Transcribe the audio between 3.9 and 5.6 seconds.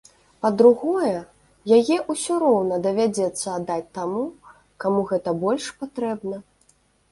таму, каму гэта